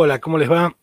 Hola, 0.00 0.20
¿cómo 0.20 0.38
les 0.38 0.48
va? 0.48 0.76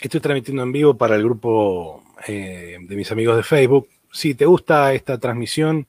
Estoy 0.00 0.18
transmitiendo 0.18 0.64
en 0.64 0.72
vivo 0.72 0.98
para 0.98 1.14
el 1.14 1.22
grupo 1.22 2.02
eh, 2.26 2.76
de 2.80 2.96
mis 2.96 3.12
amigos 3.12 3.36
de 3.36 3.44
Facebook. 3.44 3.88
Si 4.10 4.34
te 4.34 4.46
gusta 4.46 4.92
esta 4.94 5.16
transmisión, 5.16 5.86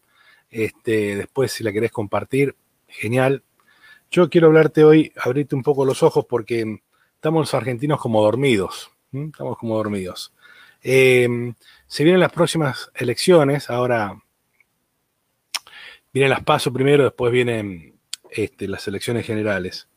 este, 0.51 1.15
después 1.15 1.51
si 1.51 1.63
la 1.63 1.71
querés 1.73 1.91
compartir, 1.91 2.55
genial. 2.87 3.41
Yo 4.11 4.29
quiero 4.29 4.45
hablarte 4.45 4.83
hoy, 4.83 5.11
abrirte 5.17 5.55
un 5.55 5.63
poco 5.63 5.83
los 5.83 6.03
ojos 6.03 6.27
porque 6.29 6.79
estamos 7.15 7.41
los 7.41 7.53
argentinos 7.55 7.99
como 7.99 8.21
dormidos. 8.21 8.91
Estamos 9.11 9.57
como 9.57 9.75
dormidos. 9.75 10.31
Eh, 10.83 11.27
se 11.87 12.03
vienen 12.03 12.19
las 12.19 12.31
próximas 12.31 12.91
elecciones, 12.93 13.71
ahora 13.71 14.21
vienen 16.13 16.29
las 16.29 16.43
pasos 16.43 16.71
primero, 16.71 17.03
después 17.03 17.31
vienen 17.31 17.95
este, 18.29 18.67
las 18.67 18.87
elecciones 18.87 19.25
generales. 19.25 19.87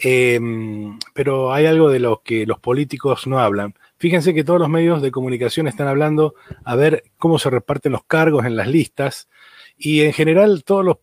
Em, 0.00 0.98
pero 1.12 1.52
hay 1.52 1.66
algo 1.66 1.90
de 1.90 1.98
lo 1.98 2.22
que 2.22 2.46
los 2.46 2.60
políticos 2.60 3.26
no 3.26 3.40
hablan. 3.40 3.74
Fíjense 3.98 4.32
que 4.32 4.44
todos 4.44 4.60
los 4.60 4.68
medios 4.68 5.02
de 5.02 5.10
comunicación 5.10 5.66
están 5.66 5.88
hablando 5.88 6.34
a 6.64 6.76
ver 6.76 7.04
cómo 7.16 7.38
se 7.38 7.50
reparten 7.50 7.92
los 7.92 8.04
cargos 8.04 8.46
en 8.46 8.56
las 8.56 8.68
listas 8.68 9.28
y 9.76 10.02
en 10.02 10.12
general 10.12 10.62
todos 10.64 10.84
los 10.84 10.98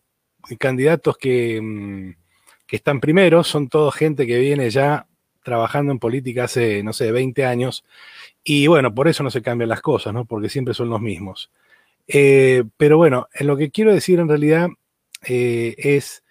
candidatos 0.58 1.18
que, 1.18 1.60
mm, 1.60 2.14
que 2.66 2.76
están 2.76 3.00
primero 3.00 3.44
son 3.44 3.68
toda 3.68 3.92
gente 3.92 4.26
que 4.26 4.38
viene 4.38 4.70
ya 4.70 5.06
trabajando 5.42 5.92
en 5.92 5.98
política 5.98 6.44
hace, 6.44 6.82
no 6.82 6.92
sé, 6.92 7.12
20 7.12 7.44
años 7.44 7.84
y 8.42 8.66
bueno, 8.66 8.94
por 8.94 9.08
eso 9.08 9.22
no 9.22 9.30
se 9.30 9.42
cambian 9.42 9.68
las 9.68 9.82
cosas, 9.82 10.14
¿no? 10.14 10.24
Porque 10.24 10.48
siempre 10.48 10.74
son 10.74 10.88
los 10.88 11.00
mismos. 11.00 11.50
Eh, 12.08 12.64
pero 12.76 12.96
bueno, 12.96 13.28
en 13.34 13.46
lo 13.46 13.56
que 13.56 13.70
quiero 13.70 13.92
decir 13.92 14.20
en 14.20 14.28
realidad 14.28 14.68
eh, 15.28 15.74
es 15.78 16.22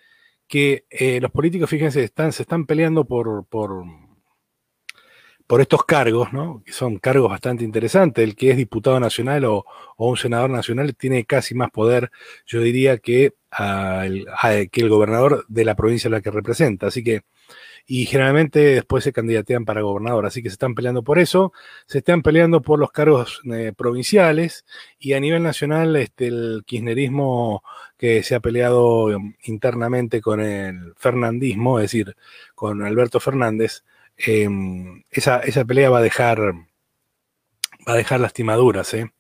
que 0.48 0.86
eh, 0.90 1.20
los 1.22 1.32
políticos, 1.32 1.70
fíjense, 1.70 2.04
están, 2.04 2.32
se 2.32 2.44
están 2.44 2.66
peleando 2.66 3.06
por, 3.06 3.46
por, 3.46 3.84
por, 5.48 5.62
estos 5.62 5.86
cargos, 5.86 6.34
¿no? 6.34 6.62
Que 6.66 6.74
son 6.74 6.98
cargos 6.98 7.30
bastante 7.30 7.64
interesantes. 7.64 8.24
El 8.24 8.36
que 8.36 8.52
es 8.52 8.58
diputado 8.58 9.00
nacional 9.00 9.46
o, 9.46 9.66
un 9.98 10.18
senador 10.18 10.50
nacional 10.50 10.96
tiene 10.96 11.26
casi 11.26 11.56
más 11.56 11.72
poder, 11.72 12.12
yo 12.46 12.62
diría, 12.62 12.98
que, 12.98 13.34
que 14.72 14.82
el 14.82 14.90
gobernador 14.90 15.46
de 15.48 15.66
la 15.66 15.76
provincia 15.76 16.08
a 16.08 16.12
la 16.12 16.22
que 16.22 16.32
representa. 16.32 16.88
Así 16.88 17.04
que 17.04 17.24
y 17.88 18.06
generalmente 18.06 18.60
después 18.60 19.04
se 19.04 19.14
candidatean 19.14 19.66
para 19.66 19.82
gobernador, 19.82 20.26
así 20.26 20.42
que 20.42 20.50
se 20.50 20.54
están 20.54 20.74
peleando 20.74 21.04
por 21.04 21.20
eso, 21.20 21.54
se 21.86 22.00
están 22.00 22.24
peleando 22.24 22.62
por 22.62 22.80
los 22.80 22.92
cargos 22.92 23.42
eh, 23.54 23.74
provinciales 23.78 24.66
y 24.98 25.14
a 25.14 25.20
nivel 25.20 25.44
nacional 25.44 25.96
este, 25.96 26.28
el 26.28 26.64
kirchnerismo 26.66 27.64
que 27.98 28.24
se 28.24 28.36
ha 28.36 28.40
peleado 28.40 29.12
em, 29.12 29.36
internamente 29.44 30.20
con 30.22 30.42
el 30.42 30.94
fernandismo, 30.98 31.80
es 31.80 31.84
decir, 31.84 32.16
con 32.56 32.84
Alberto 32.84 33.20
Fernández, 33.20 33.84
em, 34.18 35.04
esa, 35.12 35.40
esa, 35.40 35.66
pelea 35.66 35.90
va 35.90 36.00
a 36.00 36.02
dejar, 36.02 36.40
va 37.88 37.94
a 37.94 37.96
dejar 37.96 38.20
lastimaduras, 38.20 38.94
¿eh? 38.94 39.12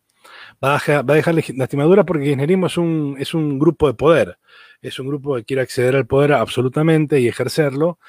Va 0.63 0.71
a, 0.71 0.73
dejar, 0.73 1.09
va 1.09 1.13
a 1.13 1.17
dejar 1.17 1.35
lastimaduras 1.55 2.05
porque 2.05 2.25
kirchnerismo 2.25 2.67
es 2.67 2.77
un, 2.77 3.17
es 3.19 3.33
un 3.33 3.59
grupo 3.59 3.87
de 3.87 3.93
poder, 3.93 4.37
es 4.81 4.99
un 4.99 5.07
grupo 5.07 5.35
que 5.35 5.43
quiere 5.43 5.61
acceder 5.61 5.95
al 5.95 6.07
poder 6.07 6.33
absolutamente 6.33 7.19
y 7.19 7.27
ejercerlo, 7.27 7.99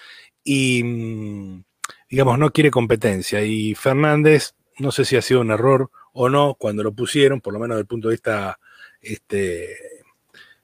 y, 0.44 0.82
mm, 0.84 1.64
digamos, 2.10 2.38
no 2.38 2.52
quiere 2.52 2.70
competencia. 2.70 3.42
Y 3.44 3.74
Fernández, 3.74 4.54
no 4.78 4.92
sé 4.92 5.04
si 5.04 5.16
ha 5.16 5.22
sido 5.22 5.40
un 5.40 5.50
error 5.50 5.90
o 6.12 6.28
no 6.28 6.54
cuando 6.54 6.82
lo 6.82 6.92
pusieron, 6.92 7.40
por 7.40 7.52
lo 7.52 7.58
menos 7.58 7.76
desde 7.76 7.82
el 7.82 7.88
punto 7.88 8.08
de 8.08 8.14
vista 8.14 8.58
este, 9.00 9.76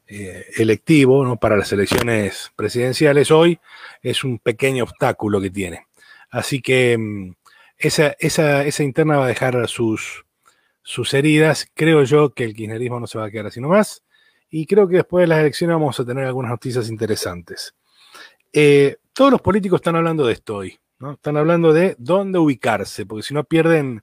eh, 0.06 0.46
electivo, 0.56 1.24
¿no? 1.24 1.36
para 1.36 1.56
las 1.56 1.72
elecciones 1.72 2.52
presidenciales, 2.56 3.30
hoy 3.30 3.58
es 4.02 4.24
un 4.24 4.38
pequeño 4.38 4.84
obstáculo 4.84 5.40
que 5.40 5.50
tiene. 5.50 5.86
Así 6.32 6.62
que 6.62 6.96
mm, 6.98 7.34
esa, 7.78 8.16
esa, 8.18 8.82
interna 8.82 9.18
va 9.18 9.26
a 9.26 9.28
dejar 9.28 9.68
sus, 9.68 10.24
sus 10.82 11.14
heridas. 11.14 11.68
Creo 11.74 12.02
yo 12.04 12.30
que 12.34 12.44
el 12.44 12.54
kirchnerismo 12.54 12.98
no 12.98 13.06
se 13.06 13.18
va 13.18 13.26
a 13.26 13.30
quedar 13.30 13.46
así 13.46 13.60
nomás. 13.60 14.02
Y 14.50 14.66
creo 14.66 14.88
que 14.88 14.96
después 14.96 15.22
de 15.22 15.28
las 15.28 15.40
elecciones 15.40 15.74
vamos 15.74 16.00
a 16.00 16.04
tener 16.04 16.24
algunas 16.24 16.50
noticias 16.50 16.88
interesantes. 16.88 17.74
Eh, 18.52 18.96
todos 19.12 19.30
los 19.30 19.40
políticos 19.40 19.78
están 19.78 19.96
hablando 19.96 20.26
de 20.26 20.32
esto 20.32 20.56
hoy, 20.56 20.78
¿no? 20.98 21.12
Están 21.12 21.36
hablando 21.36 21.72
de 21.72 21.96
dónde 21.98 22.38
ubicarse, 22.38 23.06
porque 23.06 23.22
si 23.22 23.34
no 23.34 23.44
pierden, 23.44 24.02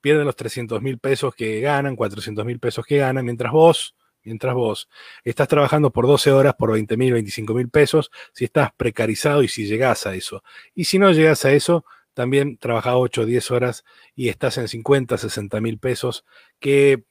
pierden 0.00 0.26
los 0.26 0.36
300 0.36 0.80
mil 0.80 0.98
pesos 0.98 1.34
que 1.34 1.60
ganan, 1.60 1.96
400 1.96 2.44
mil 2.44 2.58
pesos 2.60 2.84
que 2.86 2.98
ganan, 2.98 3.24
mientras 3.24 3.52
vos, 3.52 3.94
mientras 4.24 4.54
vos 4.54 4.88
estás 5.22 5.48
trabajando 5.48 5.90
por 5.90 6.06
12 6.06 6.32
horas 6.32 6.54
por 6.54 6.72
20 6.72 6.96
mil, 6.96 7.12
25 7.12 7.54
mil 7.54 7.68
pesos, 7.68 8.10
si 8.32 8.44
estás 8.44 8.70
precarizado 8.76 9.42
y 9.42 9.48
si 9.48 9.66
llegás 9.66 10.06
a 10.06 10.14
eso. 10.14 10.42
Y 10.74 10.84
si 10.84 10.98
no 10.98 11.12
llegas 11.12 11.44
a 11.44 11.52
eso, 11.52 11.84
también 12.14 12.58
trabajas 12.58 12.94
8 12.96 13.22
o 13.22 13.26
10 13.26 13.50
horas 13.50 13.84
y 14.14 14.28
estás 14.28 14.58
en 14.58 14.68
50, 14.68 15.18
60 15.18 15.60
mil 15.60 15.78
pesos, 15.78 16.24
que 16.60 17.04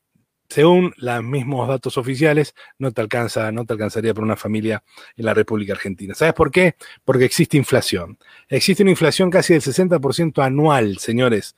según 0.49 0.93
los 0.97 1.23
mismos 1.23 1.67
datos 1.67 1.97
oficiales, 1.97 2.53
no 2.77 2.91
te 2.91 3.01
alcanza, 3.01 3.51
no 3.51 3.65
te 3.65 3.73
alcanzaría 3.73 4.13
por 4.13 4.23
una 4.23 4.35
familia 4.35 4.83
en 5.15 5.25
la 5.25 5.33
República 5.33 5.73
Argentina. 5.73 6.13
¿Sabes 6.13 6.35
por 6.35 6.51
qué? 6.51 6.75
Porque 7.03 7.25
existe 7.25 7.57
inflación. 7.57 8.19
Existe 8.49 8.83
una 8.83 8.91
inflación 8.91 9.31
casi 9.31 9.53
del 9.53 9.63
60% 9.63 10.43
anual, 10.43 10.99
señores. 10.99 11.55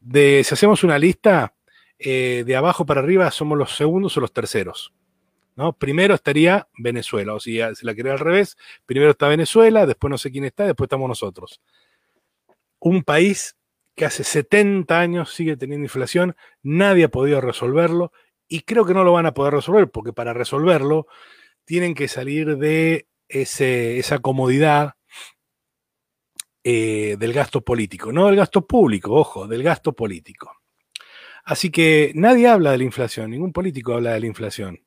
De, 0.00 0.42
si 0.42 0.54
hacemos 0.54 0.84
una 0.84 0.98
lista, 0.98 1.52
eh, 1.98 2.44
de 2.46 2.56
abajo 2.56 2.86
para 2.86 3.00
arriba 3.00 3.30
somos 3.30 3.58
los 3.58 3.76
segundos 3.76 4.16
o 4.16 4.20
los 4.20 4.32
terceros. 4.32 4.92
¿no? 5.56 5.72
Primero 5.72 6.14
estaría 6.14 6.68
Venezuela, 6.78 7.34
o 7.34 7.40
si 7.40 7.58
se 7.58 7.84
la 7.84 7.94
quería 7.94 8.12
al 8.12 8.20
revés, 8.20 8.56
primero 8.86 9.10
está 9.10 9.26
Venezuela, 9.26 9.86
después 9.86 10.10
no 10.10 10.18
sé 10.18 10.30
quién 10.30 10.44
está, 10.44 10.64
después 10.64 10.86
estamos 10.86 11.08
nosotros. 11.08 11.60
Un 12.78 13.02
país 13.02 13.56
que 13.96 14.04
hace 14.04 14.22
70 14.22 14.98
años 14.98 15.34
sigue 15.34 15.56
teniendo 15.56 15.84
inflación, 15.84 16.36
nadie 16.62 17.04
ha 17.04 17.08
podido 17.08 17.40
resolverlo 17.40 18.12
y 18.46 18.60
creo 18.60 18.86
que 18.86 18.94
no 18.94 19.02
lo 19.02 19.12
van 19.12 19.26
a 19.26 19.34
poder 19.34 19.52
resolver 19.52 19.90
porque 19.90 20.12
para 20.12 20.32
resolverlo 20.32 21.08
tienen 21.64 21.94
que 21.94 22.06
salir 22.06 22.56
de 22.56 23.08
ese, 23.28 23.98
esa 23.98 24.20
comodidad 24.20 24.94
eh, 26.62 27.16
del 27.18 27.32
gasto 27.32 27.62
político, 27.62 28.12
no 28.12 28.26
del 28.26 28.36
gasto 28.36 28.66
público, 28.66 29.14
ojo, 29.14 29.46
del 29.46 29.62
gasto 29.62 29.92
político. 29.92 30.57
Así 31.48 31.70
que 31.70 32.12
nadie 32.14 32.46
habla 32.46 32.72
de 32.72 32.76
la 32.76 32.84
inflación, 32.84 33.30
ningún 33.30 33.54
político 33.54 33.94
habla 33.94 34.12
de 34.12 34.20
la 34.20 34.26
inflación, 34.26 34.82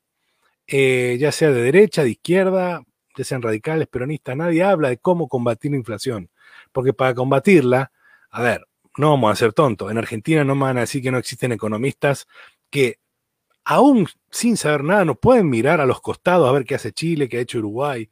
eh, 0.67 1.17
ya 1.19 1.31
sea 1.31 1.49
de 1.49 1.59
derecha, 1.63 2.03
de 2.03 2.11
izquierda, 2.11 2.83
ya 3.17 3.23
sean 3.23 3.41
radicales, 3.41 3.87
peronistas, 3.87 4.37
nadie 4.37 4.61
habla 4.61 4.89
de 4.89 4.97
cómo 4.97 5.27
combatir 5.27 5.71
la 5.71 5.77
inflación, 5.77 6.29
porque 6.71 6.93
para 6.93 7.15
combatirla, 7.15 7.91
a 8.29 8.41
ver, 8.43 8.67
no 8.95 9.09
vamos 9.09 9.31
a 9.31 9.35
ser 9.35 9.53
tontos. 9.53 9.89
En 9.89 9.97
Argentina 9.97 10.43
no 10.43 10.53
me 10.53 10.65
van 10.65 10.77
a 10.77 10.81
decir 10.81 11.01
que 11.01 11.09
no 11.09 11.17
existen 11.17 11.51
economistas 11.51 12.27
que, 12.69 12.99
aún 13.63 14.07
sin 14.29 14.55
saber 14.55 14.83
nada, 14.83 15.03
nos 15.03 15.17
pueden 15.17 15.49
mirar 15.49 15.81
a 15.81 15.87
los 15.87 15.99
costados 15.99 16.47
a 16.47 16.51
ver 16.51 16.63
qué 16.63 16.75
hace 16.75 16.91
Chile, 16.91 17.27
qué 17.27 17.37
ha 17.37 17.41
hecho 17.41 17.57
Uruguay, 17.57 18.07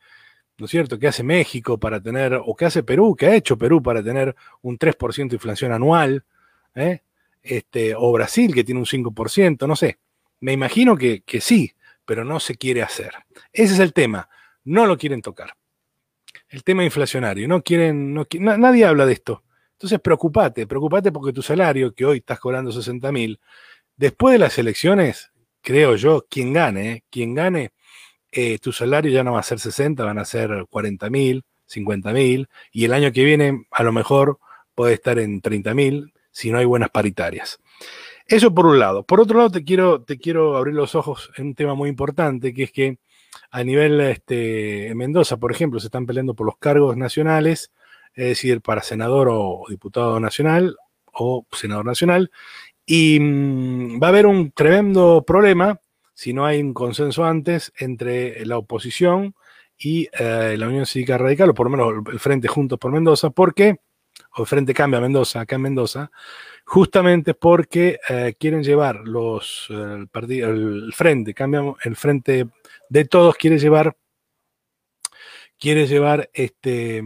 ¿no 0.58 0.66
es 0.66 0.72
cierto? 0.72 0.98
¿Qué 0.98 1.08
hace 1.08 1.22
México 1.22 1.80
para 1.80 2.02
tener, 2.02 2.34
o 2.44 2.56
qué 2.56 2.66
hace 2.66 2.82
Perú, 2.82 3.16
qué 3.16 3.28
ha 3.28 3.36
hecho 3.36 3.60
Perú 3.60 3.84
para 3.84 4.02
tener 4.02 4.36
un 4.64 4.80
3% 4.80 5.30
de 5.30 5.36
inflación 5.36 5.72
anual, 5.72 6.26
¿eh? 6.74 7.04
Este, 7.42 7.96
o 7.96 8.12
Brasil 8.12 8.54
que 8.54 8.64
tiene 8.64 8.80
un 8.80 8.86
5%, 8.86 9.68
no 9.68 9.76
sé. 9.76 10.00
Me 10.42 10.54
imagino 10.54 10.96
que, 10.98 11.24
sí, 11.42 11.74
pero 12.06 12.24
no 12.24 12.40
se 12.40 12.56
quiere 12.56 12.82
hacer. 12.82 13.12
Ese 13.52 13.74
es 13.74 13.80
el 13.80 13.94
tema. 13.94 14.30
No 14.64 14.86
lo 14.86 14.98
quieren 14.98 15.22
tocar. 15.22 15.56
El 16.48 16.64
tema 16.64 16.84
inflacionario. 16.84 17.48
No 17.48 17.62
quieren, 17.62 18.14
no, 18.14 18.26
nadie 18.40 18.86
habla 18.86 19.06
de 19.06 19.14
esto. 19.14 19.44
Entonces, 19.74 20.00
preocupate, 20.00 20.68
preocupate 20.68 21.12
porque 21.12 21.34
tu 21.34 21.42
salario, 21.42 21.94
que 21.94 22.06
hoy 22.06 22.18
estás 22.18 22.40
cobrando 22.40 22.72
60 22.72 23.12
mil, 23.12 23.40
después 23.96 24.34
de 24.34 24.40
las 24.40 24.58
elecciones, 24.58 25.32
creo 25.62 25.96
yo, 25.96 26.26
quien 26.30 26.54
gane, 26.54 26.92
¿eh? 26.92 27.04
quien 27.10 27.34
gane, 27.34 27.72
eh, 28.32 28.60
tu 28.60 28.72
salario 28.72 29.12
ya 29.12 29.24
no 29.24 29.34
va 29.34 29.40
a 29.40 29.44
ser 29.44 29.60
60, 29.60 30.04
van 30.04 30.20
a 30.20 30.26
ser 30.26 30.66
40 30.70 31.10
mil, 31.10 31.44
50 31.66 32.12
mil, 32.12 32.50
y 32.72 32.86
el 32.86 32.94
año 32.94 33.12
que 33.12 33.24
viene 33.24 33.66
a 33.72 33.84
lo 33.84 33.92
mejor 33.92 34.40
puede 34.76 34.96
estar 34.96 35.18
en 35.20 35.42
30 35.42 35.74
mil 35.74 36.14
si 36.32 36.52
no 36.52 36.58
hay 36.58 36.66
buenas 36.66 36.90
paritarias. 36.90 37.60
Eso 38.26 38.54
por 38.54 38.66
un 38.66 38.80
lado. 38.80 39.04
Por 39.04 39.20
otro 39.20 39.38
lado, 39.38 39.52
te 39.52 39.64
quiero, 39.64 40.04
te 40.04 40.18
quiero 40.18 40.58
abrir 40.58 40.76
los 40.76 40.96
ojos 40.96 41.32
en 41.38 41.48
un 41.48 41.56
tema 41.56 41.74
muy 41.74 41.90
importante, 41.90 42.54
que 42.54 42.64
es 42.64 42.72
que 42.72 43.00
a 43.52 43.64
nivel 43.64 44.00
este, 44.02 44.88
en 44.88 44.98
Mendoza, 44.98 45.38
por 45.38 45.52
ejemplo, 45.52 45.80
se 45.80 45.88
están 45.88 46.06
peleando 46.06 46.36
por 46.36 46.46
los 46.46 46.58
cargos 46.58 46.96
nacionales 46.96 47.72
es 48.20 48.26
decir, 48.26 48.62
para 48.62 48.84
senador 48.84 49.30
o 49.32 49.64
diputado 49.70 50.20
nacional 50.20 50.76
o 51.14 51.46
senador 51.52 51.86
nacional. 51.86 52.32
Y 52.86 53.20
mm, 53.20 54.02
va 54.02 54.08
a 54.08 54.10
haber 54.10 54.26
un 54.26 54.52
tremendo 54.52 55.24
problema 55.26 55.80
si 56.14 56.34
no 56.34 56.46
hay 56.46 56.62
un 56.62 56.74
consenso 56.74 57.24
antes 57.24 57.72
entre 57.78 58.46
la 58.46 58.58
oposición 58.58 59.36
y 59.78 60.10
eh, 60.20 60.56
la 60.58 60.68
Unión 60.68 60.86
Cívica 60.86 61.18
Radical, 61.18 61.52
o 61.52 61.54
por 61.54 61.72
lo 61.72 61.78
menos 61.78 62.12
el 62.12 62.20
Frente 62.20 62.50
Juntos 62.50 62.78
por 62.78 62.92
Mendoza, 62.92 63.30
porque, 63.30 63.80
o 64.36 64.42
el 64.42 64.48
Frente 64.48 64.74
Cambia 64.74 65.00
Mendoza, 65.00 65.42
acá 65.42 65.56
en 65.56 65.64
Mendoza, 65.64 66.12
justamente 66.66 67.34
porque 67.34 68.00
eh, 68.08 68.36
quieren 68.40 68.64
llevar 68.64 69.02
los, 69.06 69.68
el, 69.70 70.94
Frente, 70.94 71.34
cambia, 71.34 71.62
el 71.84 71.96
Frente 71.96 72.48
de 72.90 73.06
Todos 73.06 73.36
quiere 73.36 73.58
llevar, 73.58 73.98
quiere 75.58 75.88
llevar 75.88 76.30
este, 76.34 77.04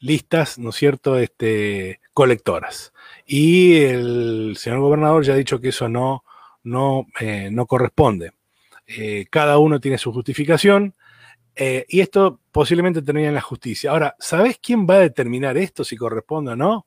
listas, 0.00 0.58
¿no 0.58 0.70
es 0.70 0.76
cierto?, 0.76 1.18
este, 1.18 2.00
colectoras. 2.12 2.92
Y 3.24 3.82
el 3.82 4.54
señor 4.56 4.80
gobernador 4.80 5.24
ya 5.24 5.34
ha 5.34 5.36
dicho 5.36 5.60
que 5.60 5.68
eso 5.68 5.88
no, 5.88 6.24
no, 6.64 7.06
eh, 7.20 7.48
no 7.50 7.66
corresponde. 7.66 8.32
Eh, 8.86 9.26
cada 9.30 9.58
uno 9.58 9.80
tiene 9.80 9.96
su 9.96 10.12
justificación 10.12 10.94
eh, 11.54 11.84
y 11.88 12.00
esto 12.00 12.40
posiblemente 12.50 13.02
termine 13.02 13.28
en 13.28 13.34
la 13.34 13.40
justicia. 13.40 13.90
Ahora, 13.90 14.16
¿sabes 14.18 14.58
quién 14.58 14.86
va 14.86 14.94
a 14.94 15.00
determinar 15.00 15.56
esto, 15.56 15.84
si 15.84 15.96
corresponde 15.96 16.52
o 16.52 16.56
no? 16.56 16.86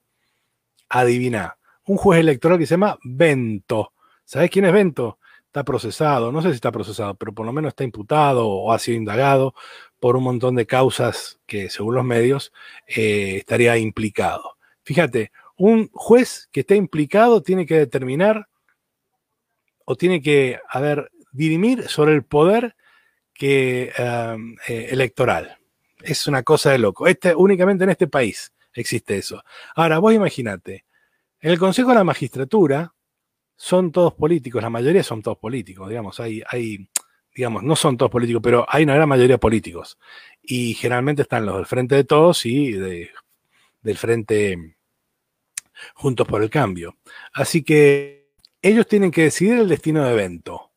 Adivina. 0.90 1.58
Un 1.86 1.98
juez 1.98 2.20
electoral 2.20 2.58
que 2.58 2.66
se 2.66 2.74
llama 2.74 2.98
Bento. 3.04 3.94
¿Sabes 4.24 4.50
quién 4.50 4.66
es 4.66 4.74
Bento? 4.74 5.20
Está 5.46 5.64
procesado, 5.64 6.32
no 6.32 6.42
sé 6.42 6.50
si 6.50 6.56
está 6.56 6.72
procesado, 6.72 7.16
pero 7.16 7.34
por 7.34 7.46
lo 7.46 7.54
menos 7.54 7.70
está 7.70 7.84
imputado 7.84 8.48
o 8.48 8.74
ha 8.74 8.80
sido 8.80 8.98
indagado 8.98 9.54
por 10.00 10.18
un 10.18 10.24
montón 10.24 10.56
de 10.56 10.66
causas 10.66 11.40
que, 11.46 11.70
según 11.70 11.96
los 11.96 12.04
medios, 12.04 12.52
eh, 12.88 13.38
estaría 13.38 13.78
implicado. 13.78 14.58
Fíjate, 14.84 15.32
un 15.58 15.90
juez 15.94 16.50
que 16.52 16.62
esté 16.62 16.76
implicado 16.76 17.42
tiene 17.42 17.66
que 17.66 17.78
determinar 17.78 18.48
o 19.86 19.96
tiene 19.96 20.22
que, 20.22 20.60
a 20.68 20.80
ver, 20.82 21.12
dirimir 21.32 21.88
sobre 21.88 22.14
el 22.14 22.24
poder 22.24 22.76
que, 23.36 23.92
um, 24.00 24.56
eh, 24.68 24.88
electoral. 24.90 25.58
Es 26.02 26.26
una 26.28 26.42
cosa 26.44 26.72
de 26.72 26.80
loco. 26.80 27.06
Este, 27.06 27.36
únicamente 27.36 27.84
en 27.84 27.92
este 27.92 28.08
país 28.08 28.54
existe 28.74 29.18
eso. 29.18 29.44
Ahora, 29.76 30.00
vos 30.00 30.14
imagínate, 30.14 30.86
en 31.40 31.52
el 31.52 31.60
Consejo 31.60 31.90
de 31.90 31.96
la 31.96 32.04
Magistratura 32.04 32.94
son 33.56 33.92
todos 33.92 34.14
políticos, 34.14 34.62
la 34.62 34.70
mayoría 34.70 35.04
son 35.04 35.22
todos 35.22 35.38
políticos, 35.38 35.88
digamos, 35.88 36.20
hay, 36.20 36.42
hay, 36.50 36.90
digamos, 37.34 37.64
no 37.64 37.76
son 37.76 37.98
todos 37.98 38.12
políticos, 38.12 38.42
pero 38.44 38.66
hay 38.68 38.84
una 38.84 38.96
gran 38.96 39.08
mayoría 39.08 39.38
políticos. 39.38 39.98
Y 40.42 40.74
generalmente 40.74 41.22
están 41.22 41.46
los 41.46 41.56
del 41.56 41.66
Frente 41.66 41.96
de 41.96 42.04
Todos 42.04 42.46
y 42.46 42.72
del 42.72 43.98
Frente 43.98 44.76
Juntos 45.94 46.28
por 46.28 46.42
el 46.42 46.50
Cambio. 46.50 46.98
Así 47.34 47.64
que 47.64 48.30
ellos 48.62 48.88
tienen 48.88 49.12
que 49.12 49.24
decidir 49.24 49.60
el 49.60 49.70
destino 49.70 50.06
de 50.06 50.16
Bento. 50.16 50.72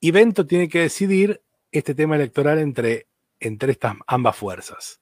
Y 0.00 0.10
Bento 0.10 0.46
tiene 0.46 0.68
que 0.68 0.80
decidir 0.80 1.42
este 1.72 1.94
tema 1.94 2.16
electoral 2.16 2.58
entre, 2.58 3.06
entre 3.38 3.72
estas 3.72 3.96
ambas 4.06 4.36
fuerzas. 4.36 5.00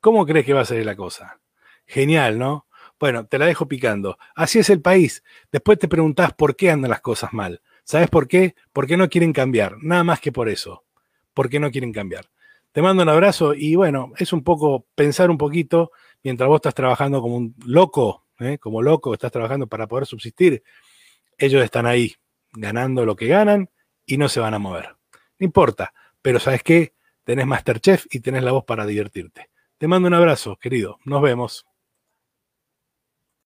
¿Cómo 0.00 0.26
crees 0.26 0.44
que 0.44 0.52
va 0.52 0.60
a 0.60 0.66
ser 0.66 0.84
la 0.84 0.96
cosa? 0.96 1.40
Genial, 1.86 2.38
¿no? 2.38 2.66
Bueno, 2.98 3.26
te 3.26 3.38
la 3.38 3.46
dejo 3.46 3.66
picando. 3.66 4.18
Así 4.34 4.58
es 4.58 4.70
el 4.70 4.80
país. 4.80 5.22
Después 5.50 5.78
te 5.78 5.88
preguntás 5.88 6.32
por 6.32 6.56
qué 6.56 6.70
andan 6.70 6.90
las 6.90 7.00
cosas 7.00 7.32
mal. 7.32 7.60
¿Sabes 7.84 8.08
por 8.08 8.28
qué? 8.28 8.54
Porque 8.72 8.96
no 8.96 9.08
quieren 9.08 9.32
cambiar. 9.32 9.76
Nada 9.82 10.04
más 10.04 10.20
que 10.20 10.32
por 10.32 10.48
eso. 10.48 10.84
Porque 11.34 11.60
no 11.60 11.70
quieren 11.70 11.92
cambiar. 11.92 12.26
Te 12.72 12.82
mando 12.82 13.02
un 13.02 13.08
abrazo 13.08 13.54
y 13.54 13.76
bueno, 13.76 14.12
es 14.16 14.32
un 14.32 14.42
poco 14.42 14.86
pensar 14.94 15.30
un 15.30 15.38
poquito 15.38 15.92
mientras 16.22 16.48
vos 16.48 16.56
estás 16.56 16.74
trabajando 16.74 17.20
como 17.20 17.36
un 17.36 17.54
loco, 17.64 18.24
¿eh? 18.40 18.58
como 18.58 18.82
loco, 18.82 19.12
estás 19.14 19.30
trabajando 19.30 19.66
para 19.66 19.86
poder 19.86 20.06
subsistir. 20.06 20.62
Ellos 21.38 21.62
están 21.62 21.86
ahí 21.86 22.14
ganando 22.52 23.04
lo 23.04 23.14
que 23.16 23.26
ganan 23.26 23.70
y 24.06 24.16
no 24.16 24.28
se 24.28 24.40
van 24.40 24.54
a 24.54 24.58
mover. 24.58 24.96
Importa, 25.44 25.92
pero 26.22 26.40
¿sabes 26.40 26.62
qué? 26.62 26.94
Tenés 27.22 27.46
Masterchef 27.46 28.06
y 28.10 28.20
tenés 28.20 28.42
la 28.42 28.52
voz 28.52 28.64
para 28.64 28.86
divertirte. 28.86 29.50
Te 29.76 29.86
mando 29.86 30.08
un 30.08 30.14
abrazo, 30.14 30.56
querido. 30.56 30.98
Nos 31.04 31.20
vemos. 31.20 31.66